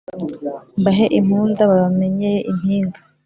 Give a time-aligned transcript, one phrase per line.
[0.79, 2.99] mbahe impunda babamenyeye impinga